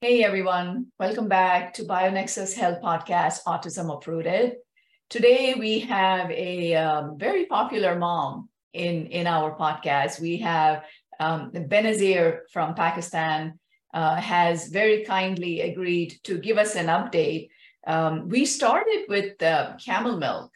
[0.00, 4.58] Hey everyone, welcome back to BioNexus Health Podcast, Autism Uprooted.
[5.10, 10.20] Today we have a um, very popular mom in, in our podcast.
[10.20, 10.84] We have
[11.18, 13.58] um, Benazir from Pakistan
[13.92, 17.48] uh, has very kindly agreed to give us an update.
[17.84, 20.52] Um, we started with uh, camel milk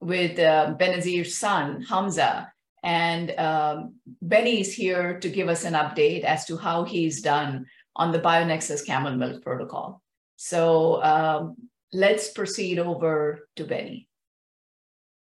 [0.00, 2.50] with uh, Benazir's son, Hamza,
[2.82, 8.12] and um, Benny's here to give us an update as to how he's done on
[8.12, 10.02] the BioNexus camel milk protocol.
[10.36, 11.56] So um,
[11.92, 14.08] let's proceed over to Benny.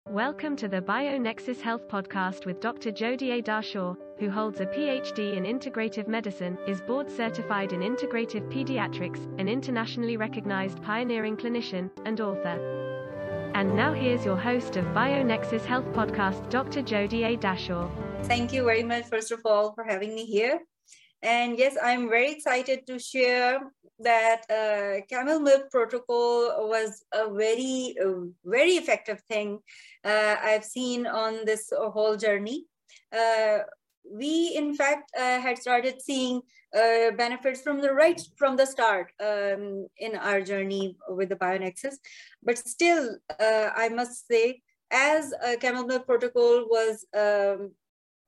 [0.10, 2.92] Welcome to the BioNexus Health Podcast with Dr.
[2.92, 3.42] Jodie A.
[3.42, 9.48] Dashore, who holds a PhD in integrative medicine, is board certified in integrative pediatrics, an
[9.48, 13.52] internationally recognized pioneering clinician, and author.
[13.56, 16.84] And now here's your host of BioNexus Health Podcast, Dr.
[16.84, 17.38] Jodie A.
[17.38, 17.90] Dashore.
[18.26, 20.60] Thank you very much, first of all, for having me here.
[21.26, 23.60] And yes, I'm very excited to share
[23.98, 29.58] that uh, camel milk protocol was a very, uh, very effective thing
[30.04, 32.66] uh, I've seen on this whole journey.
[33.12, 33.60] Uh,
[34.08, 36.42] we, in fact, uh, had started seeing
[36.78, 41.96] uh, benefits from the right from the start um, in our journey with the BioNexus.
[42.44, 47.72] But still, I must say, as camel milk protocol was um,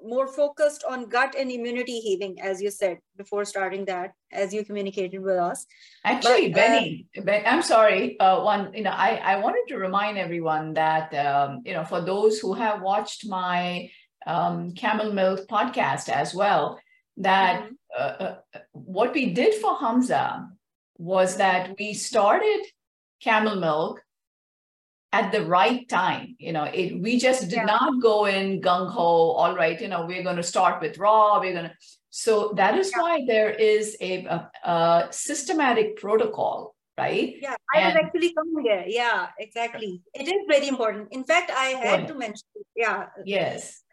[0.04, 4.64] more focused on gut and immunity healing, as you said before starting that, as you
[4.64, 5.66] communicated with us.
[6.06, 8.20] Actually, but, uh, Benny, uh, ben, I'm sorry.
[8.20, 12.02] Uh, one, you know, I, I wanted to remind everyone that, um, you know, for
[12.02, 13.90] those who have watched my
[14.26, 16.80] um, Camel Milk podcast as well,
[17.18, 17.74] that mm-hmm.
[17.98, 18.36] uh, uh
[18.74, 20.48] what we did for Hamza
[20.98, 22.66] was that we started
[23.22, 24.02] Camel Milk
[25.18, 26.36] at the right time.
[26.40, 27.74] You know, it we just did yeah.
[27.74, 29.10] not go in gung ho.
[29.40, 31.40] All right, you know, we're going to start with raw.
[31.40, 31.76] We're going to.
[32.10, 33.02] So that is yeah.
[33.02, 37.36] why there is a, a, a, systematic protocol, right?
[37.42, 38.86] Yeah, I and, was actually coming there.
[38.88, 40.02] Yeah, exactly.
[40.14, 41.10] It is very important.
[41.12, 42.48] In fact, I had to mention.
[42.76, 43.08] Yeah.
[43.26, 43.84] Yes.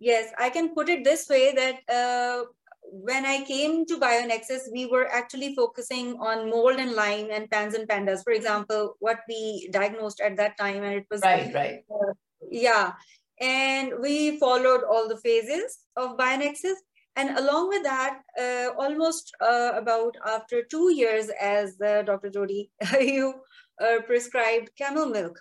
[0.00, 2.44] Yes, I can put it this way that uh,
[2.90, 7.74] when I came to BioNexus, we were actually focusing on mold and Lyme and PANS
[7.74, 10.82] and PANDAS, for example, what we diagnosed at that time.
[10.82, 11.84] And it was right, right.
[11.90, 12.12] Uh,
[12.50, 12.92] yeah.
[13.40, 16.74] And we followed all the phases of BioNexus.
[17.16, 22.30] And along with that, uh, almost uh, about after two years, as uh, Dr.
[22.30, 22.70] Jodie,
[23.00, 23.34] you
[23.80, 25.40] uh, prescribed camel milk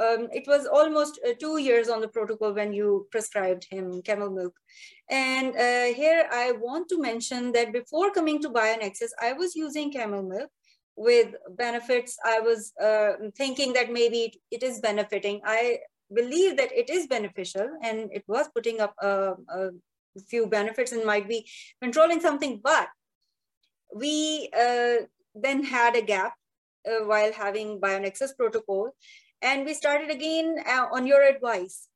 [0.00, 4.30] um, it was almost uh, two years on the protocol when you prescribed him camel
[4.30, 4.54] milk.
[5.08, 9.92] And uh, here I want to mention that before coming to BioNexus, I was using
[9.92, 10.50] camel milk
[10.96, 12.16] with benefits.
[12.24, 15.40] I was uh, thinking that maybe it, is benefiting.
[15.44, 15.78] I
[16.12, 19.70] believe that it is beneficial and it was putting up a, a
[20.28, 21.48] few benefits and might be
[21.80, 22.88] controlling something, but
[23.94, 26.34] we uh, then had a gap
[26.88, 28.90] uh, while having BioNexus protocol
[29.44, 31.88] and we started again uh, on your advice.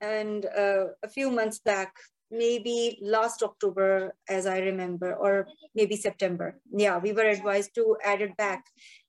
[0.00, 1.94] And uh, a few months back,
[2.30, 6.58] maybe last October, as I remember, or maybe September.
[6.70, 8.64] Yeah, we were advised to add it back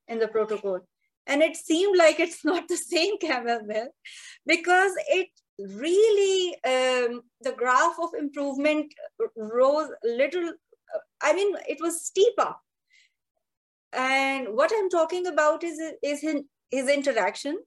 [0.07, 0.79] in the protocol.
[1.25, 3.91] And it seemed like it's not the same camel milk
[4.45, 5.27] because it
[5.59, 8.93] really, um, the graph of improvement
[9.35, 10.53] rose little,
[11.21, 12.61] I mean, it was steep up.
[13.91, 17.57] And what I'm talking about is, is his, his interaction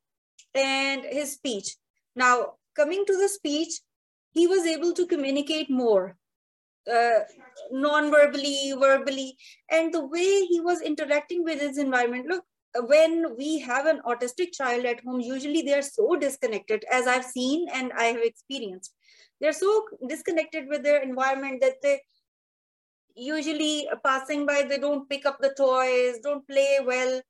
[0.55, 1.77] and his speech.
[2.17, 3.81] Now, coming to the speech,
[4.33, 6.17] he was able to communicate more
[6.91, 7.21] uh,
[7.71, 9.37] non-verbally, verbally,
[9.71, 12.27] and the way he was interacting with his environment.
[12.27, 12.45] Look,
[12.87, 17.25] when we have an autistic child at home, usually they are so disconnected, as I've
[17.25, 18.95] seen and I have experienced.
[19.41, 22.01] They're so disconnected with their environment that they
[23.17, 27.21] usually passing by, they don't pick up the toys, don't play well.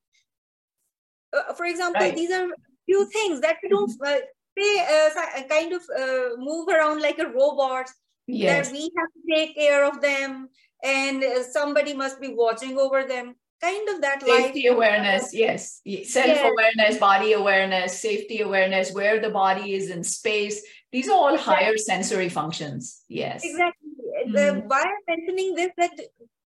[1.32, 2.14] Uh, for example, right.
[2.14, 2.48] these are
[2.90, 4.20] few things that we don't uh,
[4.56, 7.86] they uh, kind of uh, move around like a robot
[8.26, 8.68] yes.
[8.68, 10.48] that we have to take care of them
[10.82, 14.76] and uh, somebody must be watching over them kind of that safety life.
[14.76, 16.98] awareness yes self-awareness yes.
[16.98, 20.62] body awareness safety awareness where the body is in space
[20.92, 21.54] these are all exactly.
[21.54, 24.32] higher sensory functions yes exactly mm-hmm.
[24.32, 25.92] the, why i'm mentioning this that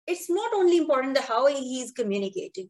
[0.08, 2.70] it's not only important the how he's communicating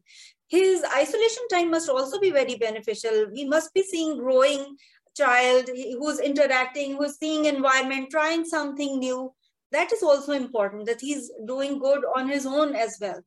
[0.50, 3.26] his isolation time must also be very beneficial.
[3.32, 4.76] We must be seeing growing
[5.16, 9.32] child who's interacting, who's seeing environment, trying something new.
[9.70, 13.20] That is also important that he's doing good on his own as well.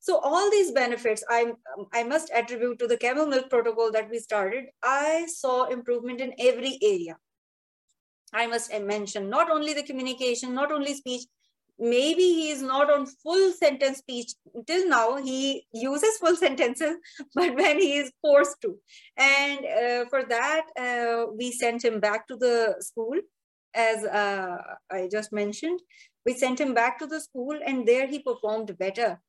[0.00, 1.52] So all these benefits I,
[1.92, 4.64] I must attribute to the camel milk protocol that we started.
[4.82, 7.18] I saw improvement in every area.
[8.32, 11.22] I must mention not only the communication, not only speech,
[11.78, 14.32] maybe he is not on full sentence speech
[14.66, 15.16] till now.
[15.16, 16.96] He uses full sentences
[17.34, 18.76] but when he is forced to.
[19.16, 23.16] And uh, for that uh, we sent him back to the school
[23.74, 24.56] as uh,
[24.90, 25.80] i just mentioned.
[26.24, 29.20] We sent him back to the school and there he performed better.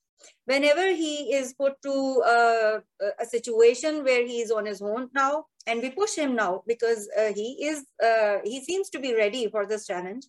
[0.45, 2.79] Whenever he is put to uh,
[3.19, 7.07] a situation where he is on his own now and we push him now because
[7.19, 10.25] uh, he is uh, he seems to be ready for this challenge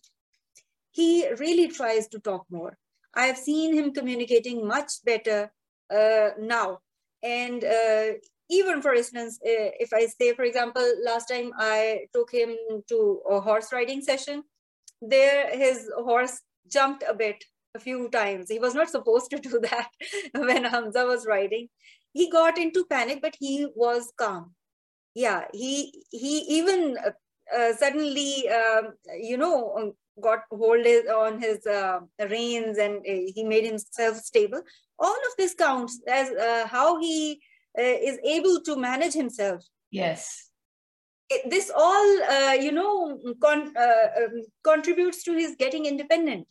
[0.91, 2.77] he really tries to talk more.
[3.13, 5.51] I have seen him communicating much better
[5.93, 6.79] uh, now.
[7.23, 8.13] And uh,
[8.49, 12.55] even for instance, uh, if I say, for example, last time I took him
[12.87, 14.43] to a horse riding session,
[15.01, 17.43] there his horse jumped a bit
[17.75, 18.49] a few times.
[18.49, 19.89] He was not supposed to do that
[20.33, 21.69] when Hamza was riding.
[22.13, 24.55] He got into panic, but he was calm.
[25.13, 26.97] Yeah, he he even
[27.55, 31.99] uh, suddenly, um, you know, got hold on his uh,
[32.29, 34.61] reins and uh, he made himself stable.
[34.97, 37.41] All of this counts as uh, how he
[37.77, 39.63] uh, is able to manage himself.
[39.91, 40.49] Yes.
[41.29, 46.47] It, this all, uh, you know, con- uh, um, contributes to his getting independent.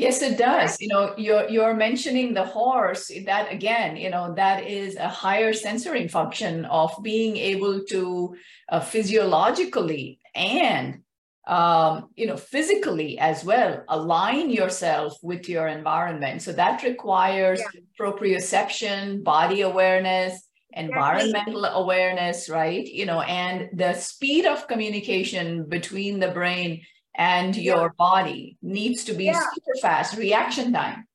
[0.00, 0.80] Yes, it does.
[0.80, 3.10] You know, you're you're mentioning the horse.
[3.26, 8.34] That again, you know, that is a higher sensory function of being able to
[8.82, 11.02] physiologically and
[11.46, 16.42] um, you know, physically as well, align yourself with your environment.
[16.42, 17.80] So that requires yeah.
[17.98, 20.40] proprioception, body awareness,
[20.72, 22.86] environmental awareness, right?
[22.86, 26.82] You know, and the speed of communication between the brain
[27.20, 27.98] and your yeah.
[27.98, 29.44] body needs to be yeah.
[29.54, 31.06] super fast, reaction time.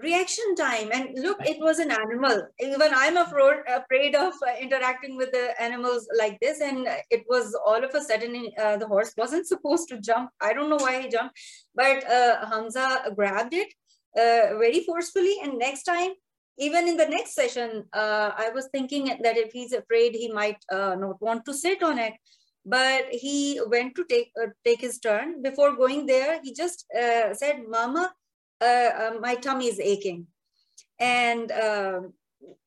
[0.00, 0.90] Reaction time.
[0.92, 2.46] And look it was an animal.
[2.60, 6.60] Even i'm afraid afraid of uh, interacting with the animals like this.
[6.60, 10.30] And it was all of a sudden uh, the horse wasn't supposed to jump.
[10.40, 11.38] I don't know why he jumped
[11.74, 12.86] but uh, hamza
[13.16, 13.70] grabbed it
[14.16, 15.36] uh, very forcefully.
[15.42, 16.12] And next time
[16.58, 20.60] even in the next session uh, i was thinking that if he's afraid he might
[20.70, 22.12] uh, not want to sit on it
[22.64, 24.32] but he went to take
[24.64, 26.86] take his turn before going there he just
[27.34, 28.12] said mama
[28.62, 30.26] uh, uh, my tummy is aching.
[31.00, 32.12] And um,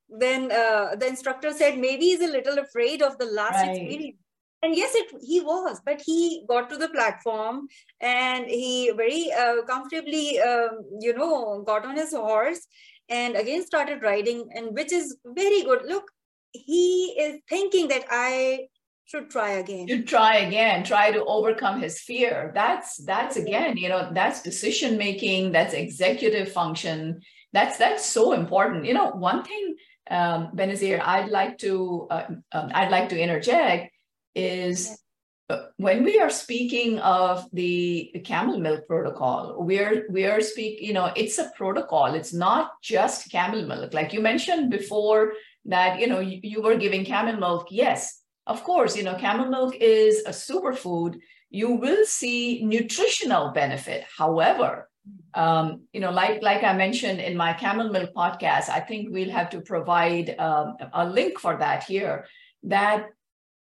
[0.09, 3.77] then uh, the instructor said maybe he's a little afraid of the last right.
[3.77, 4.17] experience.
[4.61, 7.67] And yes, it he was, but he got to the platform
[8.01, 12.65] and he very uh, comfortably, um, you know, got on his horse
[13.07, 15.83] and again started riding, and which is very good.
[15.85, 16.05] Look,
[16.51, 18.67] he is thinking that I
[19.05, 19.87] should try again.
[19.87, 22.51] Should try again try to overcome his fear.
[22.53, 27.21] That's that's again you know that's decision making that's executive function.
[27.53, 28.85] That's that's so important.
[28.85, 29.75] You know one thing
[30.11, 33.91] um benazir i'd like to uh, um, i'd like to interject
[34.35, 35.01] is
[35.49, 41.11] uh, when we are speaking of the camel milk protocol we're we're speak you know
[41.15, 42.13] it's a protocol.
[42.13, 43.93] It's not just camel milk.
[43.93, 45.33] Like you mentioned before
[45.65, 49.47] that you know you, you were giving camel milk yes of course, you know, camel
[49.47, 51.19] milk is a superfood.
[51.49, 54.05] You will see nutritional benefit.
[54.17, 54.89] However,
[55.33, 59.31] um, you know, like like I mentioned in my camel milk podcast, I think we'll
[59.31, 62.25] have to provide um, a link for that here.
[62.63, 63.07] That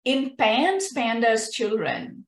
[0.03, 2.25] in PANS pandas children,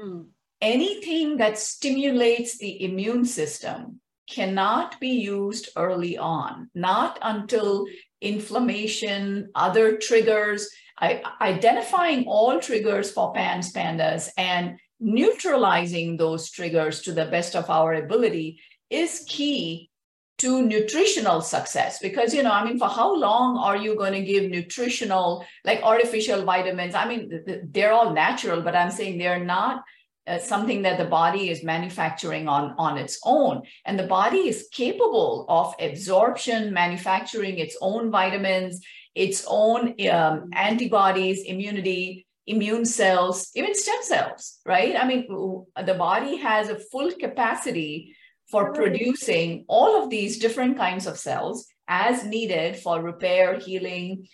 [0.00, 0.26] mm.
[0.60, 7.86] anything that stimulates the immune system cannot be used early on, not until
[8.22, 10.68] inflammation, other triggers
[10.98, 17.68] I, identifying all triggers for PANS pandas and neutralizing those triggers to the best of
[17.68, 19.90] our ability is key
[20.38, 21.98] to nutritional success.
[21.98, 25.82] Because you know i mean for how long are you going to give nutritional like
[25.82, 26.94] artificial vitamins?
[26.94, 29.82] I mean they're all natural but i'm saying they're not
[30.26, 34.68] uh, something that the body is manufacturing on on its own and the body is
[34.72, 38.80] capable of absorption manufacturing its own vitamins
[39.14, 44.96] its own um, antibodies, immunity, immune cells, even stem cells, right?
[44.96, 48.16] I mean, the body has a full capacity
[48.50, 54.26] for producing all of these different kinds of cells as needed for repair, healing.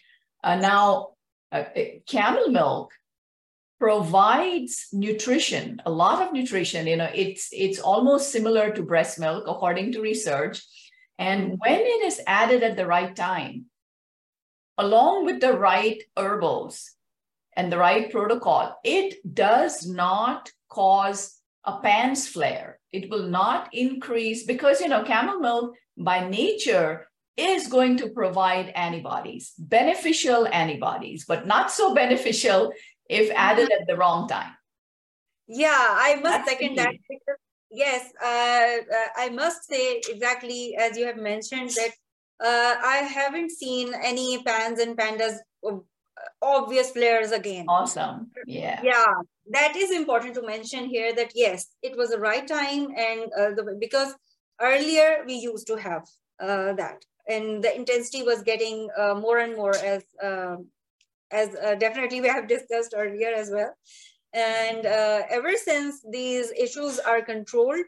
[0.42, 1.09] Uh, now,
[1.52, 1.64] uh,
[2.07, 2.92] camel milk
[3.79, 6.87] provides nutrition, a lot of nutrition.
[6.87, 10.63] You know, it's it's almost similar to breast milk, according to research.
[11.19, 11.55] And mm-hmm.
[11.57, 13.67] when it is added at the right time,
[14.77, 16.95] along with the right herbals
[17.57, 22.79] and the right protocol, it does not cause a PANS flare.
[22.93, 28.73] It will not increase because, you know, camel milk by nature is going to provide
[28.75, 32.73] antibodies, beneficial antibodies, but not so beneficial
[33.09, 34.53] if added at the wrong time.
[35.47, 37.38] Yeah, I must That's second that because
[37.71, 41.93] yes, uh, uh, I must say exactly as you have mentioned that
[42.45, 45.38] uh, I haven't seen any pans and pandas
[46.43, 47.67] obvious flares again.
[47.69, 48.31] Awesome.
[48.47, 48.81] Yeah.
[48.83, 49.15] Yeah,
[49.53, 53.50] that is important to mention here that yes, it was the right time and uh,
[53.55, 54.15] the, because
[54.61, 56.03] earlier we used to have
[56.41, 60.03] uh, that and the intensity was getting uh, more and more as
[61.31, 63.75] as uh, definitely we have discussed earlier as well.
[64.33, 67.85] And uh, ever since these issues are controlled,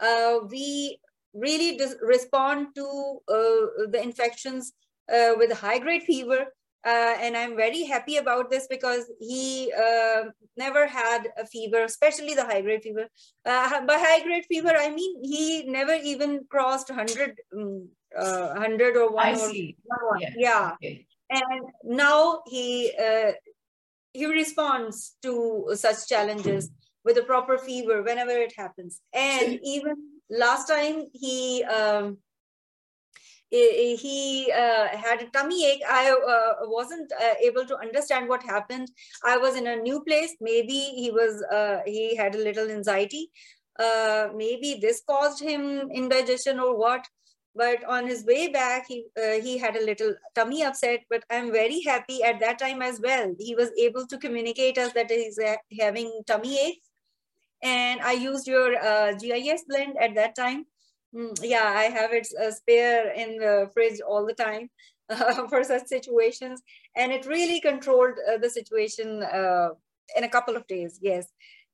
[0.00, 0.98] uh, we
[1.34, 4.72] really respond to the infections
[5.08, 6.46] with high grade fever
[6.84, 10.24] uh, and I'm very happy about this because he uh,
[10.56, 13.08] never had a fever, especially the high grade fever.
[13.44, 19.12] Uh, by high grade fever, I mean he never even crossed 100, um, 100 or
[19.12, 19.26] one.
[19.26, 19.76] I or see.
[19.84, 20.30] One, yeah.
[20.36, 20.72] yeah.
[20.74, 21.06] Okay.
[21.32, 23.32] And now he uh,
[24.12, 26.70] he responds to such challenges
[27.04, 29.00] with a proper fever whenever it happens.
[29.14, 29.96] And even
[30.30, 32.18] last time he um,
[33.50, 35.82] he uh, had a tummy ache.
[35.88, 38.90] I uh, wasn't uh, able to understand what happened.
[39.24, 40.36] I was in a new place.
[40.40, 43.30] Maybe he was uh, he had a little anxiety.
[43.78, 47.06] Uh, maybe this caused him indigestion or what.
[47.54, 51.00] But on his way back, he uh, he had a little tummy upset.
[51.10, 53.34] But I'm very happy at that time as well.
[53.38, 55.38] He was able to communicate us that he's
[55.78, 56.88] having tummy aches.
[57.62, 58.72] And I used your
[59.20, 60.66] GIS blend at that time
[61.14, 64.70] Mm, yeah, I have it uh, spare in the fridge all the time
[65.10, 66.62] uh, for such situations.
[66.96, 69.70] And it really controlled uh, the situation uh,
[70.16, 70.98] in a couple of days.
[71.02, 71.28] Yes.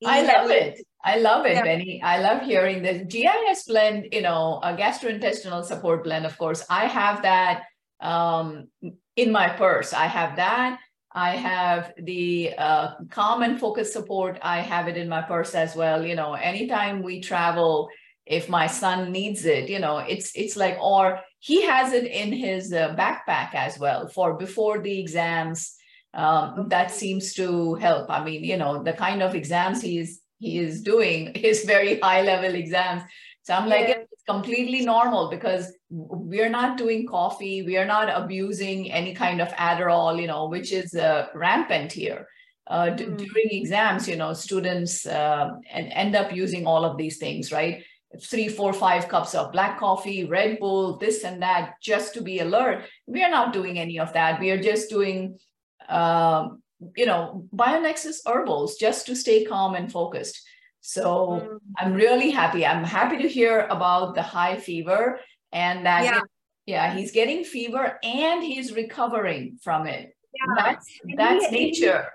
[0.05, 0.79] I love it.
[1.03, 1.63] I love it, yeah.
[1.63, 2.01] Benny.
[2.03, 6.25] I love hearing this GIS blend, you know, a gastrointestinal support blend.
[6.25, 7.63] Of course, I have that
[8.01, 8.67] um,
[9.15, 9.93] in my purse.
[9.93, 10.79] I have that.
[11.11, 14.37] I have the uh, calm and focus support.
[14.41, 16.05] I have it in my purse as well.
[16.05, 17.89] You know, anytime we travel,
[18.29, 22.31] if my son needs it you know it's it's like or he has it in
[22.31, 25.75] his uh, backpack as well for before the exams
[26.13, 30.21] um, that seems to help i mean you know the kind of exams he is
[30.39, 33.03] he is doing is very high level exams
[33.43, 34.03] so i'm like yeah.
[34.11, 39.49] it's completely normal because we're not doing coffee we are not abusing any kind of
[39.49, 42.27] adderall you know which is uh, rampant here
[42.67, 43.17] uh, d- mm.
[43.17, 47.83] during exams, you know, students uh, and end up using all of these things, right?
[48.21, 52.39] three, four, five cups of black coffee, Red Bull, this and that, just to be
[52.39, 52.85] alert.
[53.05, 54.39] We are not doing any of that.
[54.39, 55.39] We are just doing,
[55.87, 56.61] um,
[56.95, 60.41] you know, BioNexus herbals just to stay calm and focused.
[60.81, 61.59] So mm.
[61.77, 62.65] I'm really happy.
[62.65, 65.19] I'm happy to hear about the high fever
[65.51, 66.21] and that, yeah,
[66.65, 70.15] yeah he's getting fever and he's recovering from it.
[70.33, 70.53] Yeah.
[70.55, 72.07] That's that's he, nature.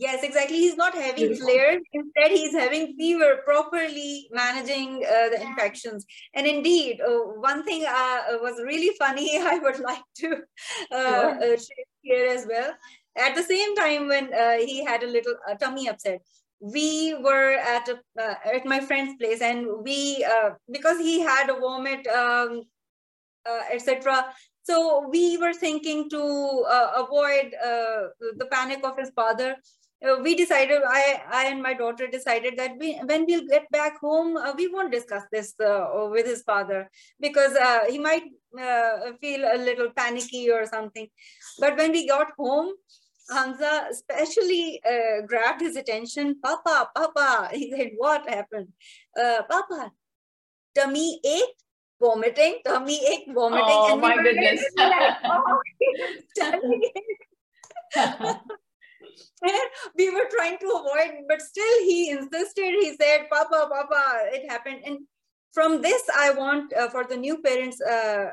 [0.00, 0.56] Yes, exactly.
[0.56, 1.46] He's not having Beautiful.
[1.46, 1.82] flares.
[1.92, 6.06] Instead, he's having fever, properly managing uh, the infections.
[6.32, 10.28] And indeed, uh, one thing uh, was really funny, I would like to
[10.90, 11.34] uh, sure.
[11.36, 12.72] Uh, share here as well.
[13.14, 16.22] At the same time, when uh, he had a little tummy upset,
[16.60, 17.98] we were at a,
[18.54, 20.24] at my friend's place, and we
[20.70, 22.62] because he had a vomit, um,
[23.72, 24.26] etc.
[24.62, 26.64] So we were thinking to
[26.96, 27.52] avoid
[28.38, 29.56] the panic of his father
[30.06, 33.98] uh, we decided i i and my daughter decided that we when we'll get back
[34.00, 36.88] home uh, we won't discuss this uh, with his father
[37.20, 38.24] because uh, he might
[38.60, 41.08] uh, feel a little panicky or something
[41.58, 42.72] but when we got home
[43.30, 46.40] Hamza especially uh, grabbed his attention.
[46.42, 47.50] Papa, Papa.
[47.52, 48.72] He said, What happened?
[49.16, 49.92] Papa,
[50.74, 51.54] tummy ache,
[52.00, 53.64] vomiting, tummy ache, vomiting.
[53.68, 54.64] Oh, and my goodness.
[54.76, 55.60] Like, oh,
[59.96, 62.74] we were trying to avoid, but still he insisted.
[62.80, 64.82] He said, Papa, Papa, it happened.
[64.84, 65.00] And
[65.52, 68.30] from this, I want uh, for the new parents, uh,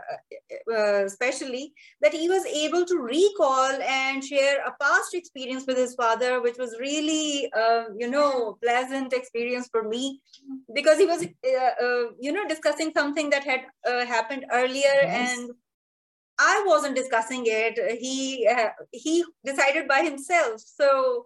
[0.72, 5.96] uh, especially, that he was able to recall and share a past experience with his
[5.96, 10.22] father, which was really, um, you know, pleasant experience for me
[10.76, 15.40] because he was, uh, uh, you know, discussing something that had uh, happened earlier yes.
[15.40, 15.52] and
[16.40, 18.00] I wasn't discussing it.
[18.00, 20.62] He uh, he decided by himself.
[20.62, 21.26] So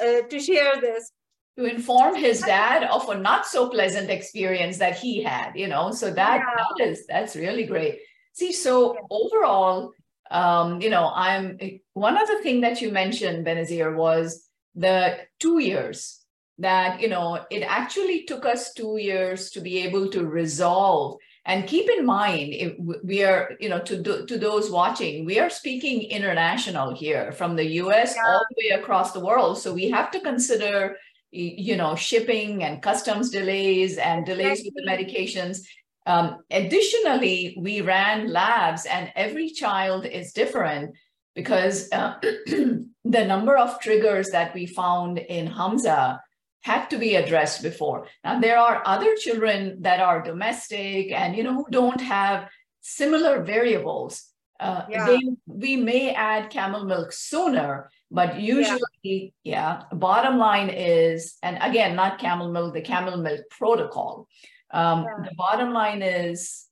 [0.00, 1.10] uh, to share this.
[1.58, 5.90] To inform his dad of a not so pleasant experience that he had, you know.
[5.90, 6.64] So that yeah.
[6.78, 7.98] that is that's really great.
[8.32, 9.00] See, so yeah.
[9.10, 9.92] overall,
[10.30, 11.58] um, you know, I'm
[11.92, 16.20] one other thing that you mentioned, Benazir, was the two years
[16.58, 21.66] that you know it actually took us two years to be able to resolve and
[21.66, 26.02] keep in mind, if we are, you know, to, to those watching, we are speaking
[26.02, 28.22] international here from the US yeah.
[28.26, 29.58] all the way across the world.
[29.58, 30.96] So we have to consider
[31.32, 35.60] you know, shipping and customs delays and delays with the medications.
[36.04, 40.94] Um, additionally, we ran labs, and every child is different
[41.34, 46.20] because uh, the number of triggers that we found in Hamza
[46.62, 48.06] had to be addressed before.
[48.24, 52.48] Now, there are other children that are domestic and, you know, who don't have
[52.80, 54.28] similar variables.
[54.60, 55.06] Uh, yeah.
[55.06, 59.82] they, we may add camel milk sooner, but usually, yeah.
[59.82, 64.28] yeah, bottom line is, and again, not camel milk, the camel milk protocol.
[64.70, 65.24] Um, yeah.
[65.28, 66.66] The bottom line is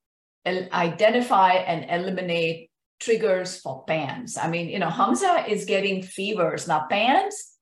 [0.46, 2.70] identify and eliminate
[3.00, 4.38] triggers for PANS.
[4.38, 6.68] I mean, you know, Hamza is getting fevers.
[6.68, 7.56] Now, PANS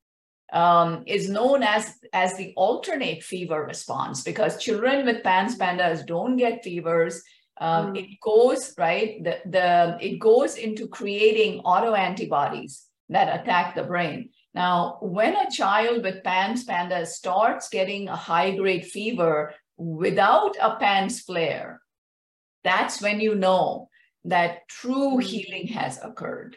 [0.52, 6.36] um, is known as, as the alternate fever response because children with PANS pandas don't
[6.36, 7.22] get fevers.
[7.60, 7.98] Um, mm.
[7.98, 14.30] It goes, right, the, the, it goes into creating autoantibodies that attack the brain.
[14.54, 20.76] Now, when a child with PANS panda starts getting a high grade fever without a
[20.76, 21.80] PANS flare,
[22.64, 23.88] that's when you know
[24.24, 25.20] that true hmm.
[25.20, 26.56] healing has occurred.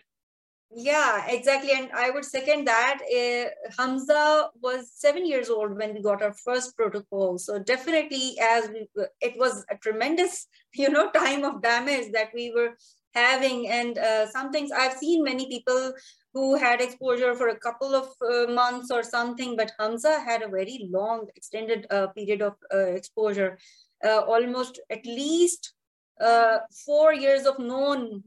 [0.73, 1.71] Yeah, exactly.
[1.73, 2.99] And I would second that.
[3.03, 7.37] Uh, Hamza was seven years old when we got our first protocol.
[7.37, 8.87] So definitely as we,
[9.19, 12.77] it was a tremendous, you know, time of damage that we were
[13.13, 13.67] having.
[13.67, 15.91] And uh, some things I've seen many people
[16.33, 20.47] who had exposure for a couple of uh, months or something, but Hamza had a
[20.47, 23.57] very long extended uh, period of uh, exposure,
[24.05, 25.73] uh, almost at least
[26.21, 28.23] uh, four years of known,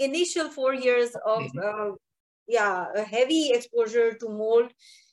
[0.00, 1.90] initial four years of, uh,
[2.48, 4.72] yeah, heavy exposure to mold.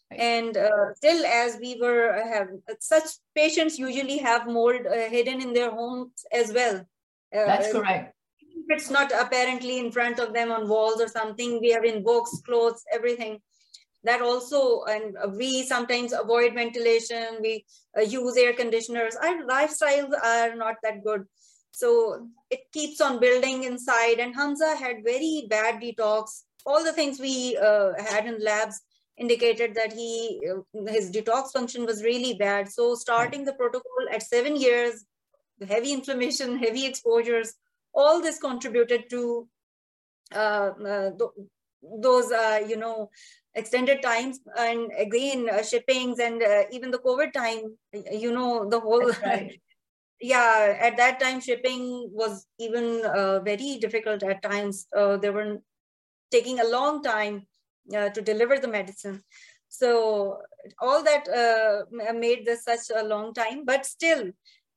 [0.10, 2.48] And uh, still, as we were uh, have
[2.80, 3.04] such
[3.36, 6.86] patients usually have mold uh, hidden in their homes as well.
[7.32, 8.14] That's correct.
[8.70, 11.60] It's not apparently in front of them on walls or something.
[11.60, 13.42] We have in books, clothes, everything
[14.04, 17.66] that also and we sometimes avoid ventilation we
[17.98, 21.26] uh, use air conditioners our lifestyles are not that good
[21.78, 24.18] so it keeps on building inside.
[24.18, 26.42] And Hamza had very bad detox.
[26.66, 28.82] All the things we uh, had in labs
[29.18, 32.68] indicated that he uh, his detox function was really bad.
[32.72, 35.06] So starting the protocol at seven years,
[35.68, 37.54] heavy inflammation, heavy exposures,
[37.94, 39.48] all this contributed to
[40.34, 41.30] uh, uh, th
[42.06, 43.10] those uh, you know
[43.62, 47.64] extended times and again uh, shippings and uh, even the COVID time.
[48.26, 49.62] You know the whole right
[50.22, 54.88] yeah at that time shipping was even uh, very difficult at times.
[54.96, 55.58] Uh, they were
[56.32, 57.46] taking a long time
[57.96, 59.22] uh, to deliver the medicine.
[59.70, 60.40] So
[60.80, 64.32] all that uh, made this such a long time but still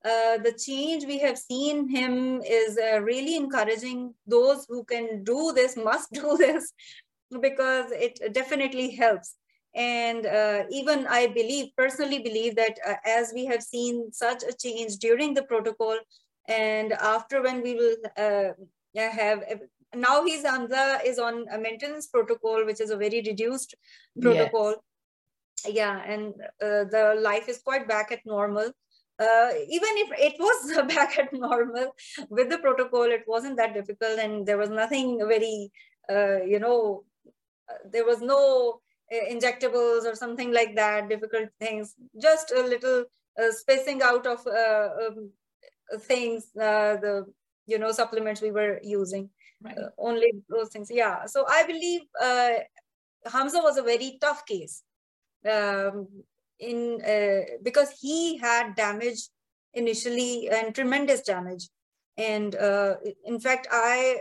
[0.05, 5.53] uh, the change we have seen him is uh, really encouraging those who can do
[5.55, 6.73] this must do this
[7.41, 9.37] because it definitely helps
[9.75, 14.53] and uh, even I believe, personally believe that uh, as we have seen such a
[14.53, 15.97] change during the protocol
[16.49, 18.51] and after when we will uh,
[18.97, 19.45] have,
[19.95, 23.77] now he's on the, is on a maintenance protocol, which is a very reduced
[24.21, 24.75] protocol.
[25.65, 25.75] Yes.
[25.75, 28.73] Yeah, and uh, the life is quite back at normal.
[29.21, 31.95] Uh, even if it was back at normal
[32.31, 35.71] with the protocol, it wasn't that difficult and there was nothing very,
[36.11, 37.05] uh, you know,
[37.93, 38.81] there was no
[39.13, 43.05] injectables or something like that, difficult things, just a little
[43.41, 45.31] uh, spacing out of uh, um,
[46.01, 47.27] things, uh, the,
[47.67, 49.29] you know, supplements we were using,
[49.63, 49.77] right.
[49.77, 50.91] Uh, only those things.
[50.91, 51.27] Yeah.
[51.27, 52.51] So I believe uh,
[53.31, 54.83] Hamza was a very tough case
[55.49, 56.07] um,
[56.59, 59.29] in uh, because he had damage
[59.75, 61.69] initially and tremendous damage.
[62.17, 62.55] And
[63.25, 64.19] in fact, I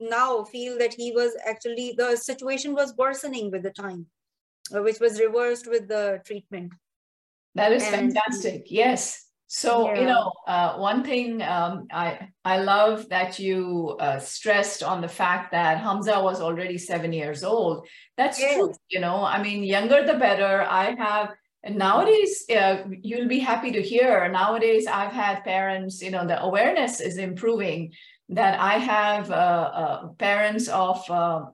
[0.00, 4.06] now feel that he was actually, the situation was worsening with the time,
[4.74, 6.72] uh, which was reversed with the treatment.
[7.54, 8.66] That is and, fantastic.
[8.68, 9.24] Yes.
[9.48, 10.00] So, yeah.
[10.00, 15.08] you know, uh, one thing um, I, I love that you uh, stressed on the
[15.08, 17.86] fact that Hamza was already seven years old.
[18.16, 18.56] That's yes.
[18.56, 18.74] true.
[18.90, 20.66] You know, I mean, younger the better.
[20.68, 21.30] I have
[21.66, 24.28] and nowadays, uh, you'll be happy to hear.
[24.28, 27.92] Nowadays, I've had parents, you know, the awareness is improving
[28.28, 31.46] that I have uh, uh, parents of uh,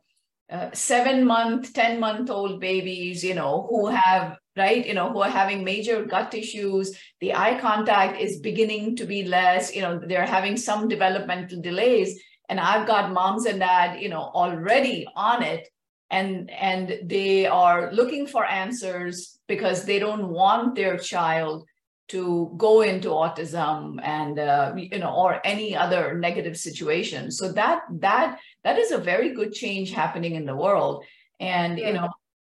[0.50, 5.20] uh, seven month, 10 month old babies, you know, who have, right, you know, who
[5.20, 6.96] are having major gut issues.
[7.20, 12.20] The eye contact is beginning to be less, you know, they're having some developmental delays.
[12.48, 15.68] And I've got moms and dad, you know, already on it.
[16.10, 21.64] And, and they are looking for answers because they don't want their child
[22.12, 27.78] to go into autism and uh, you know or any other negative situation so that
[28.06, 31.04] that that is a very good change happening in the world
[31.40, 31.86] and yeah.
[31.86, 32.08] you know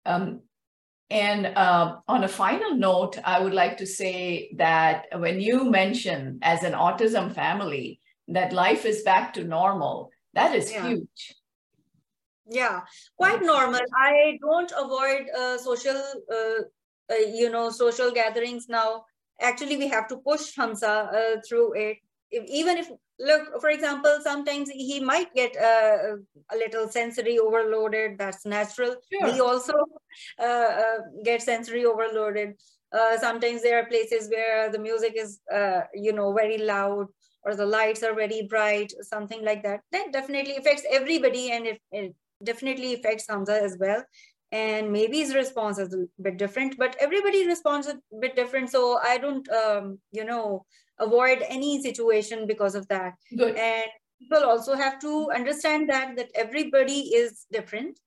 [0.07, 0.25] um,
[1.11, 6.39] And uh, on a final note, I would like to say that when you mention
[6.43, 8.01] as an autism family
[8.37, 10.87] that life is back to normal, that is Yeah.
[10.89, 11.35] huge.
[12.51, 12.81] yeah
[13.17, 15.99] quite normal i don't avoid uh, social
[16.33, 16.61] uh,
[17.13, 19.05] uh, you know social gatherings now
[19.41, 21.99] actually we have to push hamza uh, through it.
[22.31, 26.17] If, even if look for example sometimes he might get uh,
[26.53, 28.19] a little sensory overloaded.
[28.19, 28.97] That's natural.
[29.25, 29.49] We Sure.
[29.49, 29.75] also
[30.41, 32.55] uh, uh, get sensory overloaded.
[32.93, 37.07] Uh, sometimes there are places where the music is uh, you know very loud
[37.45, 39.81] or the lights are very bright something like that.
[39.93, 44.03] That definitely affects everybody and it, it definitely affects Hamza as well.
[44.51, 48.71] And maybe his response is a bit different, but everybody responds a bit different.
[48.71, 50.65] So I don't, um, you know,
[50.99, 53.13] avoid any situation because of that.
[53.37, 53.57] Good.
[53.57, 53.85] And
[54.19, 58.01] people also have to understand that that everybody is different.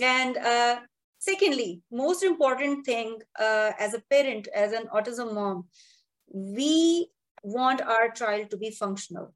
[0.00, 0.80] And uh,
[1.18, 5.68] secondly, most important thing uh, as a parent, as an autism mom,
[6.28, 7.08] we
[7.42, 9.32] want our child to be functional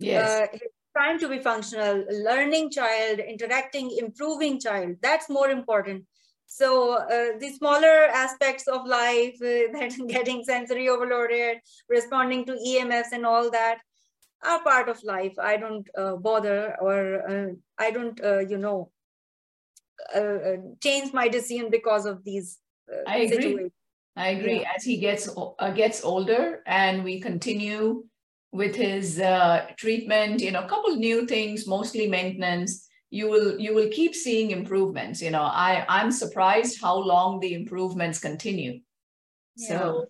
[0.00, 0.30] Yes.
[0.30, 4.96] uh, his trying to be functional, learning child, interacting, improving child.
[5.02, 6.04] That's more important.
[6.46, 13.12] So uh, the smaller aspects of life, uh, that getting sensory overloaded, responding to EMFs
[13.12, 13.78] and all that,
[14.42, 15.34] are part of life.
[15.38, 18.90] I don't uh, bother or uh, I don't, uh, you know,
[20.14, 22.58] uh, change my decision because of these
[22.90, 23.36] uh, I agree.
[23.36, 23.72] situations.
[24.16, 24.66] I agree.
[24.76, 28.04] As he gets uh, gets older, and we continue
[28.52, 32.86] with his uh, treatment, you know, a couple new things, mostly maintenance.
[33.10, 35.20] You will you will keep seeing improvements.
[35.20, 38.80] You know, I I'm surprised how long the improvements continue.
[39.56, 40.06] So,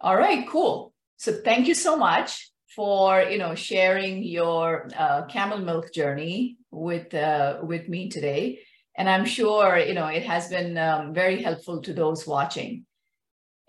[0.00, 0.92] all right, cool.
[1.16, 7.14] So thank you so much for you know sharing your uh, camel milk journey with
[7.14, 8.60] uh, with me today,
[8.96, 12.86] and I'm sure you know it has been um, very helpful to those watching.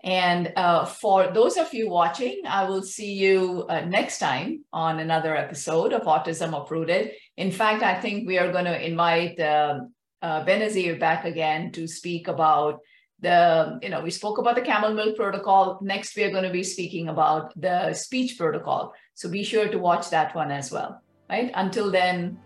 [0.02, 5.00] And uh, for those of you watching, I will see you uh, next time on
[5.00, 7.12] another episode of Autism Uprooted.
[7.36, 11.86] In fact, I think we are going to invite um uh, Benazir back again to
[11.86, 12.80] speak about
[13.20, 15.78] the, you know, we spoke about the camel milk protocol.
[15.82, 18.92] Next, we are going to be speaking about the speech protocol.
[19.14, 21.02] So be sure to watch that one as well.
[21.28, 21.50] Right.
[21.54, 22.38] Until then,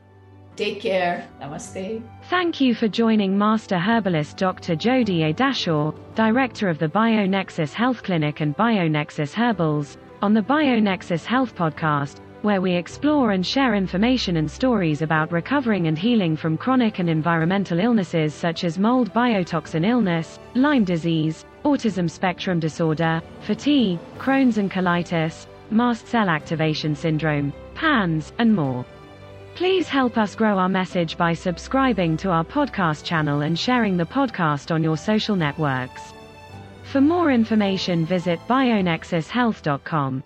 [0.56, 1.28] take care.
[1.40, 2.02] Namaste.
[2.28, 4.76] Thank you for joining Master Herbalist Dr.
[4.76, 5.34] Jodie A.
[5.34, 12.20] Dashore, Director of the BioNexus Health Clinic and BioNexus Herbals, on the BioNexus Health Podcast,
[12.42, 17.08] where we explore and share information and stories about recovering and healing from chronic and
[17.08, 24.70] environmental illnesses such as mold biotoxin illness, Lyme disease, autism spectrum disorder, fatigue, Crohn's and
[24.70, 28.84] colitis, mast cell activation syndrome, PANS, and more.
[29.54, 34.06] Please help us grow our message by subscribing to our podcast channel and sharing the
[34.06, 36.12] podcast on your social networks.
[36.84, 40.24] For more information, visit bionexushealth.com.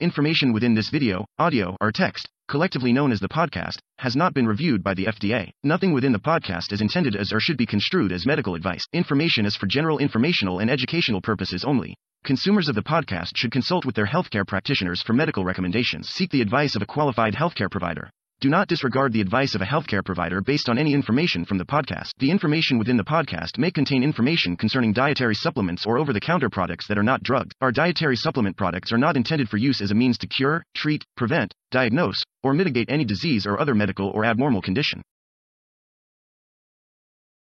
[0.00, 4.46] Information within this video, audio, or text, collectively known as the podcast, has not been
[4.46, 5.50] reviewed by the FDA.
[5.62, 8.86] Nothing within the podcast is intended as or should be construed as medical advice.
[8.92, 11.94] Information is for general informational and educational purposes only.
[12.24, 16.08] Consumers of the podcast should consult with their healthcare practitioners for medical recommendations.
[16.08, 18.10] Seek the advice of a qualified healthcare provider.
[18.42, 21.64] Do not disregard the advice of a healthcare provider based on any information from the
[21.64, 22.10] podcast.
[22.18, 26.50] The information within the podcast may contain information concerning dietary supplements or over the counter
[26.50, 27.54] products that are not drugged.
[27.60, 31.04] Our dietary supplement products are not intended for use as a means to cure, treat,
[31.16, 35.02] prevent, diagnose, or mitigate any disease or other medical or abnormal condition.